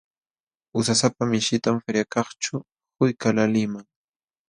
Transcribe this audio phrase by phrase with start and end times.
[0.79, 2.57] Usasapa mishitam feriakaqćhu
[2.97, 3.85] quykaqlaaliman.